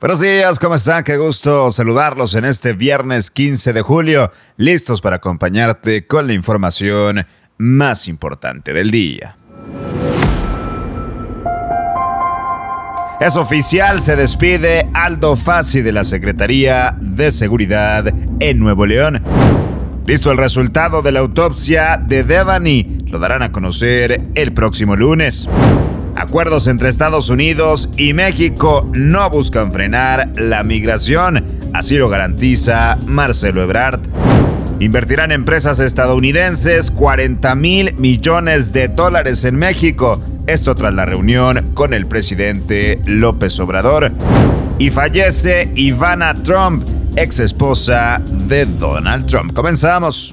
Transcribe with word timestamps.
Buenos 0.00 0.20
días, 0.20 0.58
¿cómo 0.58 0.76
están? 0.76 1.04
Qué 1.04 1.18
gusto 1.18 1.70
saludarlos 1.70 2.34
en 2.34 2.46
este 2.46 2.72
viernes 2.72 3.30
15 3.30 3.74
de 3.74 3.82
julio, 3.82 4.32
listos 4.56 5.02
para 5.02 5.16
acompañarte 5.16 6.06
con 6.06 6.26
la 6.26 6.32
información 6.32 7.26
más 7.58 8.08
importante 8.08 8.72
del 8.72 8.90
día. 8.90 9.36
Es 13.20 13.36
oficial, 13.36 14.00
se 14.00 14.16
despide 14.16 14.88
Aldo 14.94 15.36
Fassi 15.36 15.82
de 15.82 15.92
la 15.92 16.04
Secretaría 16.04 16.96
de 16.98 17.30
Seguridad 17.30 18.06
en 18.40 18.58
Nuevo 18.58 18.86
León. 18.86 19.22
Listo 20.06 20.32
el 20.32 20.38
resultado 20.38 21.02
de 21.02 21.12
la 21.12 21.20
autopsia 21.20 21.98
de 21.98 22.24
Devani, 22.24 23.00
lo 23.04 23.18
darán 23.18 23.42
a 23.42 23.52
conocer 23.52 24.22
el 24.34 24.54
próximo 24.54 24.96
lunes. 24.96 25.46
Acuerdos 26.30 26.68
entre 26.68 26.88
Estados 26.88 27.28
Unidos 27.28 27.88
y 27.96 28.12
México 28.12 28.88
no 28.92 29.28
buscan 29.30 29.72
frenar 29.72 30.30
la 30.36 30.62
migración, 30.62 31.44
así 31.74 31.96
lo 31.96 32.08
garantiza 32.08 32.96
Marcelo 33.04 33.64
Ebrard. 33.64 34.02
Invertirán 34.78 35.32
empresas 35.32 35.80
estadounidenses 35.80 36.92
40 36.92 37.52
mil 37.56 37.94
millones 37.96 38.72
de 38.72 38.86
dólares 38.86 39.44
en 39.44 39.56
México, 39.56 40.22
esto 40.46 40.76
tras 40.76 40.94
la 40.94 41.04
reunión 41.04 41.72
con 41.74 41.92
el 41.94 42.06
presidente 42.06 43.00
López 43.06 43.58
Obrador. 43.58 44.12
Y 44.78 44.90
fallece 44.90 45.72
Ivana 45.74 46.34
Trump, 46.34 46.88
ex 47.16 47.40
esposa 47.40 48.22
de 48.24 48.66
Donald 48.66 49.26
Trump. 49.26 49.52
Comenzamos. 49.52 50.32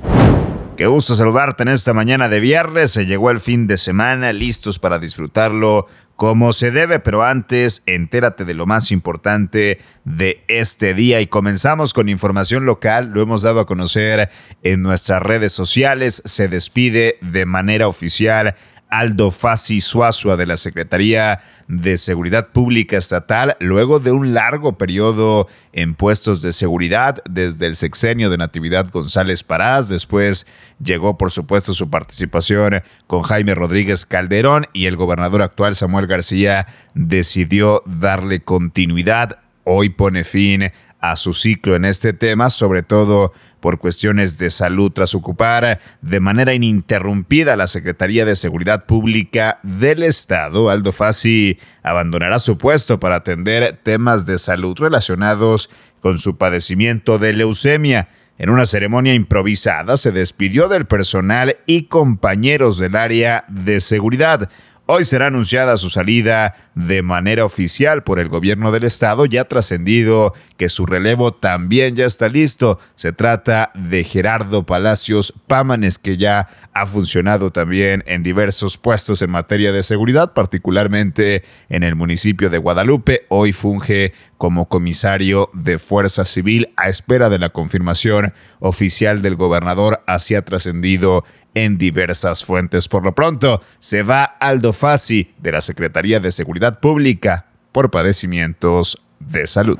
Qué 0.78 0.86
gusto 0.86 1.16
saludarte 1.16 1.64
en 1.64 1.70
esta 1.70 1.92
mañana 1.96 2.30
de 2.30 2.40
viernes. 2.40 2.92
Se 2.92 3.08
llegó 3.08 3.32
el 3.32 3.40
fin 3.40 3.66
de 3.66 3.78
semana, 3.78 4.32
listos 4.32 4.78
para 4.78 5.00
disfrutarlo 5.00 5.88
como 6.16 6.54
se 6.54 6.70
debe, 6.70 7.00
pero 7.00 7.24
antes 7.24 7.82
entérate 7.88 8.46
de 8.46 8.54
lo 8.54 8.68
más 8.68 8.92
importante 8.92 9.80
de 10.06 10.44
este 10.48 10.94
día. 10.94 11.20
Y 11.20 11.26
comenzamos 11.26 11.96
con 11.96 12.10
información 12.10 12.68
local, 12.68 13.10
lo 13.12 13.24
hemos 13.24 13.42
dado 13.42 13.62
a 13.62 13.66
conocer 13.66 14.30
en 14.62 14.84
nuestras 14.84 15.24
redes 15.24 15.52
sociales, 15.52 16.22
se 16.26 16.48
despide 16.48 17.18
de 17.22 17.48
manera 17.48 17.88
oficial 17.88 18.54
Aldo 18.90 19.32
Fassi 19.32 19.82
Suazua 19.82 20.38
de 20.38 20.46
la 20.46 20.58
Secretaría 20.58 21.40
de 21.68 21.98
Seguridad 21.98 22.50
Pública 22.50 22.98
Estatal, 22.98 23.58
luego 23.60 24.00
de 24.00 24.12
un 24.12 24.34
largo 24.34 24.78
periodo 24.78 25.48
en 25.74 25.96
puestos 25.96 26.42
de 26.42 26.54
seguridad 26.54 27.22
desde 27.30 27.66
el 27.66 27.76
sexenio 27.76 28.30
de 28.30 28.38
Natividad 28.38 28.90
González 28.90 29.44
Parás. 29.44 29.90
Después 29.90 30.48
llegó, 30.84 31.18
por 31.18 31.32
supuesto, 31.32 31.74
su 31.74 31.90
participación 31.90 32.82
con 33.08 33.24
Jaime 33.24 33.56
Rodríguez 33.56 34.06
Calderón 34.06 34.68
y 34.74 34.86
el 34.86 34.96
gobernador 34.96 35.42
actual 35.42 35.76
Samuel 35.76 36.08
García 36.08 36.68
decidió 36.94 37.84
darle 37.86 38.42
continuidad. 38.42 39.40
Hoy 39.64 39.90
pone 39.90 40.24
fin 40.24 40.72
a 41.00 41.16
su 41.16 41.34
ciclo 41.34 41.76
en 41.76 41.86
este 41.86 42.14
tema, 42.14 42.50
sobre 42.50 42.84
todo 42.84 43.34
por 43.60 43.80
cuestiones 43.80 44.38
de 44.38 44.50
salud 44.50 44.92
tras 44.92 45.16
ocupar 45.16 45.80
de 46.02 46.20
manera 46.20 46.54
ininterrumpida 46.54 47.56
la 47.56 47.68
Secretaría 47.68 48.26
de 48.26 48.36
Seguridad 48.36 48.86
Pública 48.86 49.60
del 49.64 50.04
Estado. 50.04 50.70
Aldo 50.70 50.92
Fassi 50.92 51.60
abandonará 51.84 52.40
su 52.40 52.58
puesto 52.58 53.00
para 53.00 53.18
atender 53.18 53.80
temas 53.84 54.26
de 54.26 54.38
salud 54.38 54.78
relacionados 54.80 55.70
con 56.02 56.18
su 56.18 56.38
padecimiento 56.38 57.18
de 57.18 57.34
leucemia. 57.34 58.10
En 58.40 58.52
una 58.52 58.66
ceremonia 58.66 59.16
improvisada 59.16 59.98
se 59.98 60.12
despidió 60.12 60.68
del 60.68 60.86
personal 60.86 61.58
y 61.66 61.84
compañeros 61.84 62.78
del 62.78 62.96
área 62.96 63.46
de 63.48 63.80
seguridad. 63.80 64.50
Hoy 64.90 65.04
será 65.04 65.28
anunciada 65.28 65.76
su 65.76 65.90
salida 65.90 66.56
de 66.74 67.02
manera 67.02 67.44
oficial 67.44 68.04
por 68.04 68.20
el 68.20 68.30
gobierno 68.30 68.72
del 68.72 68.86
estado, 68.86 69.26
ya 69.26 69.44
trascendido 69.44 70.34
que 70.56 70.70
su 70.70 70.86
relevo 70.86 71.34
también 71.34 71.98
ya 71.98 72.06
está 72.06 72.30
listo. 72.30 72.80
Se 72.96 73.12
trata 73.12 73.72
de 73.76 74.06
Gerardo 74.06 74.66
Palacios 74.66 75.34
Pámanes, 75.46 75.98
que 75.98 76.16
ya 76.16 76.48
ha 76.72 76.86
funcionado 76.86 77.52
también 77.52 78.02
en 78.08 78.24
diversos 78.24 78.78
puestos 78.78 79.22
en 79.22 79.30
materia 79.30 79.74
de 79.74 79.84
seguridad, 79.84 80.32
particularmente 80.32 81.44
en 81.68 81.84
el 81.84 81.96
municipio 81.96 82.50
de 82.50 82.58
Guadalupe. 82.58 83.26
Hoy 83.28 83.52
funge 83.52 84.14
como 84.38 84.70
comisario 84.70 85.50
de 85.54 85.80
Fuerza 85.80 86.24
Civil 86.24 86.70
a 86.78 86.88
espera 86.88 87.30
de 87.30 87.40
la 87.40 87.50
confirmación 87.50 88.34
oficial 88.60 89.22
del 89.22 89.36
gobernador, 89.36 90.02
así 90.08 90.36
ha 90.36 90.46
trascendido 90.46 91.26
en 91.64 91.78
diversas 91.78 92.44
fuentes. 92.44 92.88
Por 92.88 93.04
lo 93.04 93.16
pronto, 93.16 93.62
se 93.80 94.04
va 94.04 94.24
Aldo 94.24 94.74
Fassi 94.74 95.34
de 95.40 95.52
la 95.52 95.62
Secretaría 95.62 96.20
de 96.20 96.32
Seguridad 96.32 96.80
Pública 96.80 97.48
por 97.72 97.90
padecimientos 97.92 98.98
de 99.20 99.48
salud. 99.48 99.78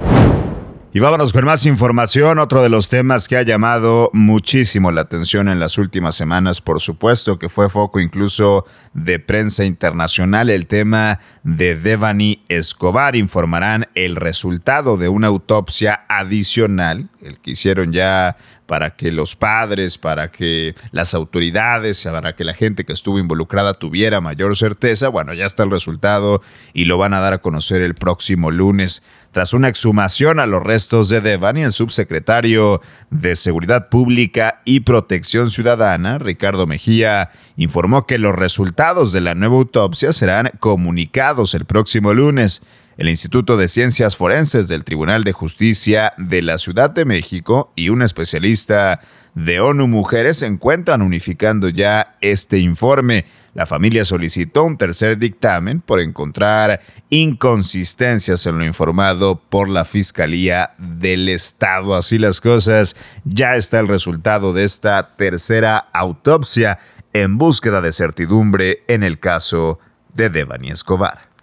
Y 0.94 1.00
vámonos 1.00 1.32
con 1.32 1.46
más 1.46 1.66
información. 1.68 2.40
Otro 2.40 2.64
de 2.64 2.70
los 2.70 2.90
temas 2.90 3.28
que 3.28 3.38
ha 3.38 3.44
llamado 3.44 4.10
muchísimo 4.14 4.92
la 4.92 5.02
atención 5.02 5.48
en 5.48 5.60
las 5.60 5.78
últimas 5.78 6.16
semanas, 6.16 6.60
por 6.60 6.82
supuesto, 6.82 7.38
que 7.38 7.50
fue 7.50 7.70
foco 7.70 8.00
incluso 8.00 8.66
de 8.96 9.20
prensa 9.20 9.64
internacional, 9.64 10.50
el 10.50 10.66
tema 10.66 11.20
de 11.44 11.76
Devani 11.76 12.44
Escobar. 12.48 13.16
Informarán 13.16 13.88
el 13.94 14.16
resultado 14.16 14.98
de 14.98 15.10
una 15.10 15.28
autopsia 15.28 16.06
adicional, 16.10 17.10
el 17.22 17.38
que 17.40 17.52
hicieron 17.52 17.94
ya 17.94 18.38
para 18.68 18.92
que 18.96 19.12
los 19.12 19.36
padres, 19.36 19.98
para 19.98 20.30
que 20.30 20.76
las 20.92 21.16
autoridades, 21.16 22.04
para 22.04 22.36
que 22.36 22.44
la 22.44 22.54
gente 22.54 22.86
que 22.86 22.94
estuvo 22.94 23.18
involucrada 23.18 23.74
tuviera 23.74 24.22
mayor 24.22 24.56
certeza. 24.56 25.08
Bueno, 25.08 25.34
ya 25.34 25.46
está 25.46 25.64
el 25.64 25.72
resultado 25.72 26.42
y 26.74 26.86
lo 26.86 26.98
van 26.98 27.14
a 27.14 27.20
dar 27.20 27.34
a 27.34 27.38
conocer 27.40 27.82
el 27.82 27.96
próximo 27.96 28.52
lunes. 28.52 29.04
Tras 29.32 29.54
una 29.54 29.70
exhumación 29.70 30.40
a 30.40 30.46
los 30.46 30.64
restos 30.64 31.10
de 31.10 31.22
Devani, 31.22 31.62
el 31.62 31.72
subsecretario 31.72 32.82
de 33.10 33.36
Seguridad 33.36 33.90
Pública 33.90 34.62
y 34.66 34.82
Protección 34.82 35.50
Ciudadana, 35.50 36.18
Ricardo 36.18 36.68
Mejía, 36.68 37.32
informó 37.56 38.06
que 38.06 38.18
los 38.18 38.36
resultados 38.36 39.14
de 39.14 39.22
la 39.22 39.36
nueva 39.36 39.56
autopsia 39.56 40.12
serán 40.12 40.52
comunicados 40.60 41.54
el 41.54 41.66
próximo 41.66 42.14
lunes. 42.14 42.64
El 42.98 43.10
Instituto 43.10 43.58
de 43.58 43.68
Ciencias 43.68 44.18
Forenses 44.18 44.68
del 44.68 44.84
Tribunal 44.84 45.24
de 45.24 45.32
Justicia 45.32 46.14
de 46.18 46.42
la 46.42 46.58
Ciudad 46.58 46.90
de 46.90 47.06
México 47.06 47.72
y 47.76 47.90
un 47.90 48.02
especialista 48.02 49.02
de 49.36 49.60
ONU 49.60 49.88
Mujeres 49.88 50.38
se 50.38 50.48
encuentran 50.48 51.04
unificando 51.04 51.70
ya 51.70 52.18
este 52.22 52.58
informe. 52.58 53.26
La 53.54 53.68
familia 53.68 54.04
solicitó 54.04 54.64
un 54.64 54.80
tercer 54.80 55.20
dictamen 55.20 55.80
por 55.80 56.00
encontrar 56.00 56.82
inconsistencias 57.12 58.48
en 58.48 58.58
lo 58.58 58.66
informado 58.66 59.40
por 59.48 59.70
la 59.70 59.86
Fiscalía 59.86 60.72
del 60.80 61.30
Estado. 61.30 61.94
Así 61.94 62.18
las 62.18 62.42
cosas, 62.42 62.96
ya 63.26 63.56
está 63.56 63.80
el 63.80 63.88
resultado 63.88 64.54
de 64.54 64.64
esta 64.64 65.16
tercera 65.16 65.78
autopsia 65.94 66.80
en 67.14 67.38
búsqueda 67.38 67.80
de 67.80 67.94
certidumbre 67.94 68.84
en 68.88 69.04
el 69.04 69.20
caso 69.20 69.78
de 70.16 70.32
Devani 70.32 70.72
Escobar. 70.72 71.37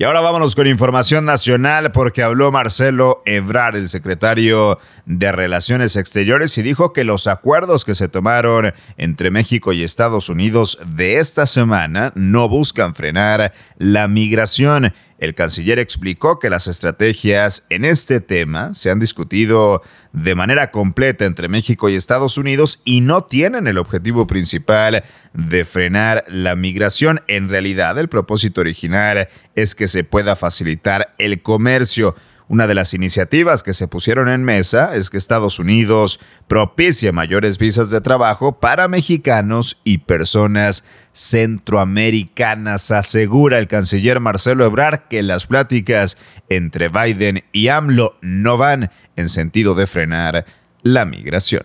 Y 0.00 0.04
ahora 0.04 0.20
vámonos 0.20 0.54
con 0.54 0.68
información 0.68 1.24
nacional 1.24 1.90
porque 1.90 2.22
habló 2.22 2.52
Marcelo 2.52 3.20
Ebrar, 3.26 3.74
el 3.74 3.88
secretario 3.88 4.78
de 5.06 5.32
Relaciones 5.32 5.96
Exteriores, 5.96 6.56
y 6.56 6.62
dijo 6.62 6.92
que 6.92 7.02
los 7.02 7.26
acuerdos 7.26 7.84
que 7.84 7.96
se 7.96 8.08
tomaron 8.08 8.72
entre 8.96 9.32
México 9.32 9.72
y 9.72 9.82
Estados 9.82 10.28
Unidos 10.28 10.78
de 10.86 11.18
esta 11.18 11.46
semana 11.46 12.12
no 12.14 12.48
buscan 12.48 12.94
frenar 12.94 13.52
la 13.76 14.06
migración. 14.06 14.94
El 15.18 15.34
canciller 15.34 15.80
explicó 15.80 16.38
que 16.38 16.48
las 16.48 16.68
estrategias 16.68 17.66
en 17.70 17.84
este 17.84 18.20
tema 18.20 18.72
se 18.74 18.90
han 18.90 19.00
discutido 19.00 19.82
de 20.12 20.36
manera 20.36 20.70
completa 20.70 21.24
entre 21.24 21.48
México 21.48 21.88
y 21.88 21.96
Estados 21.96 22.38
Unidos 22.38 22.80
y 22.84 23.00
no 23.00 23.24
tienen 23.24 23.66
el 23.66 23.78
objetivo 23.78 24.28
principal 24.28 25.02
de 25.34 25.64
frenar 25.64 26.24
la 26.28 26.54
migración. 26.54 27.20
En 27.26 27.48
realidad, 27.48 27.98
el 27.98 28.08
propósito 28.08 28.60
original 28.60 29.28
es 29.56 29.74
que 29.74 29.88
se 29.88 30.04
pueda 30.04 30.36
facilitar 30.36 31.14
el 31.18 31.42
comercio. 31.42 32.14
Una 32.48 32.66
de 32.66 32.74
las 32.74 32.94
iniciativas 32.94 33.62
que 33.62 33.74
se 33.74 33.88
pusieron 33.88 34.30
en 34.30 34.42
mesa 34.42 34.96
es 34.96 35.10
que 35.10 35.18
Estados 35.18 35.58
Unidos 35.58 36.18
propicie 36.46 37.12
mayores 37.12 37.58
visas 37.58 37.90
de 37.90 38.00
trabajo 38.00 38.58
para 38.58 38.88
mexicanos 38.88 39.82
y 39.84 39.98
personas 39.98 40.86
centroamericanas. 41.12 42.90
Asegura 42.90 43.58
el 43.58 43.68
canciller 43.68 44.20
Marcelo 44.20 44.64
Ebrard 44.64 45.08
que 45.08 45.22
las 45.22 45.46
pláticas 45.46 46.16
entre 46.48 46.88
Biden 46.88 47.44
y 47.52 47.68
AMLO 47.68 48.16
no 48.22 48.56
van 48.56 48.90
en 49.16 49.28
sentido 49.28 49.74
de 49.74 49.86
frenar 49.86 50.46
la 50.82 51.04
migración. 51.04 51.64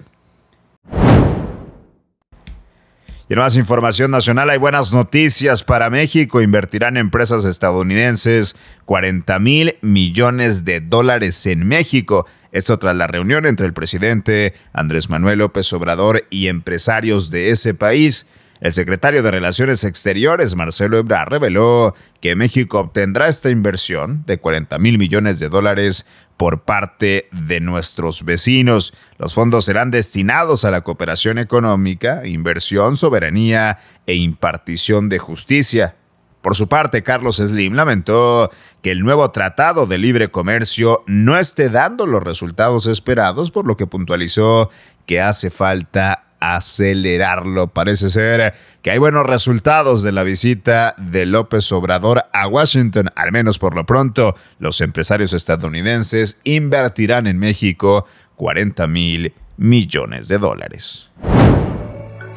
En 3.34 3.40
más 3.40 3.58
información 3.58 4.12
nacional 4.12 4.52
hay 4.52 4.60
buenas 4.60 4.94
noticias 4.94 5.64
para 5.64 5.90
México. 5.90 6.40
Invertirán 6.40 6.98
empresas 6.98 7.46
estadounidenses 7.46 8.56
40 8.86 9.40
mil 9.40 9.76
millones 9.82 10.66
de 10.66 10.82
dólares 10.82 11.48
en 11.48 11.68
México. 11.68 12.28
Esto 12.52 12.78
tras 12.78 12.96
la 12.96 13.08
reunión 13.08 13.48
entre 13.48 13.66
el 13.66 13.74
presidente 13.74 14.54
Andrés 14.72 15.10
Manuel 15.10 15.40
López 15.40 15.74
Obrador 15.74 16.28
y 16.30 16.48
empresarios 16.48 17.32
de 17.32 17.50
ese 17.50 17.74
país. 17.74 18.28
El 18.60 18.72
secretario 18.72 19.24
de 19.24 19.32
Relaciones 19.32 19.84
Exteriores, 19.84 20.56
Marcelo 20.56 20.98
Ebrard, 20.98 21.30
reveló 21.30 21.96
que 22.22 22.36
México 22.36 22.80
obtendrá 22.80 23.28
esta 23.28 23.50
inversión 23.50 24.24
de 24.26 24.38
40 24.38 24.78
mil 24.80 24.98
millones 24.98 25.40
de 25.40 25.50
dólares 25.50 26.08
por 26.38 26.62
parte 26.62 27.28
de 27.32 27.60
nuestros 27.60 28.24
vecinos. 28.24 28.94
Los 29.18 29.34
fondos 29.34 29.66
serán 29.66 29.92
destinados 29.92 30.66
a 30.66 30.72
la 30.72 30.82
cooperación 30.82 31.40
económica, 31.40 32.26
inversión, 32.26 32.96
soberanía 32.96 33.80
e 34.08 34.16
impartición 34.16 35.10
de 35.10 35.20
justicia. 35.20 35.96
Por 36.42 36.56
su 36.56 36.68
parte, 36.68 37.04
Carlos 37.04 37.38
Slim 37.38 37.74
lamentó 37.74 38.52
que 38.82 38.92
el 38.92 39.00
nuevo 39.00 39.32
tratado 39.32 39.88
de 39.88 39.98
libre 39.98 40.30
comercio 40.30 41.04
no 41.08 41.38
esté 41.38 41.70
dando 41.70 42.06
los 42.06 42.22
resultados 42.22 42.88
esperados, 42.88 43.50
por 43.50 43.66
lo 43.66 43.78
que 43.78 43.88
puntualizó 43.88 44.70
que 45.06 45.22
hace 45.22 45.50
falta 45.50 46.33
acelerarlo. 46.44 47.68
Parece 47.68 48.10
ser 48.10 48.54
que 48.82 48.92
hay 48.92 48.98
buenos 48.98 49.26
resultados 49.26 50.04
de 50.04 50.12
la 50.12 50.24
visita 50.24 50.94
de 50.98 51.26
López 51.26 51.72
Obrador 51.72 52.26
a 52.34 52.48
Washington. 52.48 53.10
Al 53.16 53.32
menos 53.32 53.60
por 53.60 53.76
lo 53.76 53.86
pronto, 53.86 54.36
los 54.60 54.82
empresarios 54.82 55.34
estadounidenses 55.34 56.40
invertirán 56.44 57.28
en 57.28 57.40
México 57.40 58.06
40 58.36 58.88
mil 58.88 59.34
millones 59.58 60.28
de 60.28 60.38
dólares. 60.38 61.10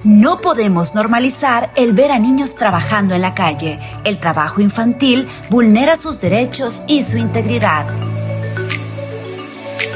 No 0.05 0.41
podemos 0.41 0.94
normalizar 0.94 1.73
el 1.75 1.93
ver 1.93 2.12
a 2.12 2.20
niños 2.20 2.55
trabajando 2.55 3.17
en 3.17 3.23
la 3.23 3.35
calle. 3.35 3.81
El 4.05 4.19
trabajo 4.19 4.61
infantil 4.61 5.26
vulnera 5.50 5.97
sus 5.97 6.20
derechos 6.20 6.85
y 6.87 7.03
su 7.03 7.19
integridad 7.19 7.87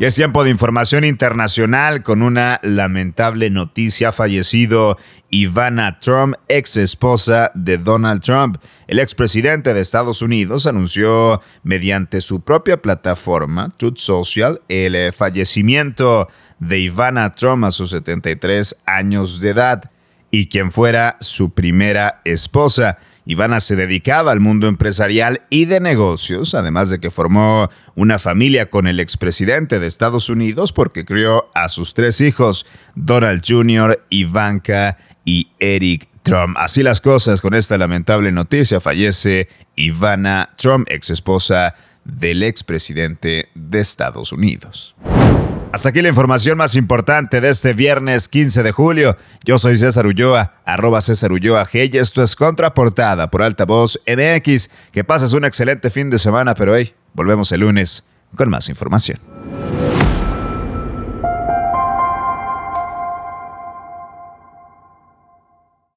Es 0.03 0.15
tiempo 0.15 0.43
de 0.43 0.49
información 0.49 1.05
internacional 1.05 2.03
con 2.03 2.23
una 2.23 2.59
lamentable 2.61 3.49
noticia. 3.49 4.09
Ha 4.09 4.11
fallecido 4.11 4.97
Ivana 5.29 5.97
Trump, 5.99 6.35
ex 6.49 6.75
esposa 6.75 7.53
de 7.55 7.77
Donald 7.77 8.19
Trump. 8.19 8.57
El 8.87 8.99
expresidente 8.99 9.73
de 9.73 9.79
Estados 9.79 10.21
Unidos 10.21 10.67
anunció 10.67 11.41
mediante 11.63 12.19
su 12.19 12.41
propia 12.41 12.81
plataforma, 12.81 13.71
Truth 13.77 13.99
Social, 13.99 14.61
el 14.67 15.13
fallecimiento 15.13 16.27
de 16.59 16.79
Ivana 16.79 17.31
Trump 17.31 17.63
a 17.63 17.71
sus 17.71 17.91
73 17.91 18.83
años 18.85 19.39
de 19.39 19.51
edad 19.51 19.89
y 20.31 20.47
quien 20.47 20.73
fuera 20.73 21.15
su 21.21 21.51
primera 21.51 22.19
esposa. 22.25 22.97
Ivana 23.25 23.59
se 23.59 23.75
dedicaba 23.75 24.31
al 24.31 24.39
mundo 24.39 24.67
empresarial 24.67 25.41
y 25.49 25.65
de 25.65 25.79
negocios, 25.79 26.55
además 26.55 26.89
de 26.89 26.99
que 26.99 27.11
formó 27.11 27.69
una 27.95 28.19
familia 28.19 28.69
con 28.69 28.87
el 28.87 28.99
expresidente 28.99 29.79
de 29.79 29.87
Estados 29.87 30.29
Unidos 30.29 30.73
porque 30.73 31.05
crió 31.05 31.49
a 31.53 31.69
sus 31.69 31.93
tres 31.93 32.19
hijos, 32.21 32.65
Donald 32.95 33.41
Jr., 33.47 34.05
Ivanka 34.09 34.97
y 35.23 35.47
Eric 35.59 36.09
Trump. 36.23 36.57
Así 36.57 36.83
las 36.83 36.99
cosas 37.01 37.41
con 37.41 37.53
esta 37.53 37.77
lamentable 37.77 38.31
noticia, 38.31 38.79
fallece 38.79 39.47
Ivana 39.75 40.49
Trump, 40.57 40.87
ex 40.89 41.09
esposa 41.09 41.75
del 42.03 42.43
expresidente 42.43 43.49
de 43.55 43.79
Estados 43.79 44.33
Unidos. 44.33 44.95
Hasta 45.73 45.89
aquí 45.89 46.03
la 46.03 46.09
información 46.09 46.55
más 46.59 46.75
importante 46.75 47.41
de 47.41 47.49
este 47.49 47.73
viernes 47.73 48.29
15 48.29 48.61
de 48.61 48.71
julio. 48.71 49.17
Yo 49.43 49.57
soy 49.57 49.75
César 49.75 50.05
Ulloa, 50.05 50.53
arroba 50.65 51.01
César 51.01 51.31
Ulloa 51.31 51.65
G 51.65 51.89
y 51.91 51.97
esto 51.97 52.21
es 52.21 52.35
Contraportada 52.35 53.31
por 53.31 53.41
Altavoz 53.41 53.99
MX. 54.05 54.69
Que 54.91 55.03
pases 55.03 55.33
un 55.33 55.45
excelente 55.45 55.89
fin 55.89 56.11
de 56.11 56.19
semana, 56.19 56.53
pero 56.53 56.75
hey, 56.75 56.93
volvemos 57.15 57.51
el 57.53 57.61
lunes 57.61 58.03
con 58.35 58.51
más 58.51 58.69
información. 58.69 59.17